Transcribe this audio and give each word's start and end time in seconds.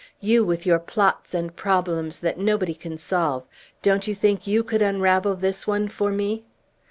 "You, 0.19 0.43
with 0.43 0.65
your 0.65 0.79
plots 0.79 1.35
and 1.35 1.45
your 1.51 1.51
problems 1.51 2.21
that 2.21 2.39
nobody 2.39 2.73
can 2.73 2.97
solve; 2.97 3.43
don't 3.83 4.07
you 4.07 4.15
think 4.15 4.47
you 4.47 4.63
could 4.63 4.81
unravel 4.81 5.35
this 5.35 5.67
one 5.67 5.89
for 5.89 6.09
me?" 6.11 6.43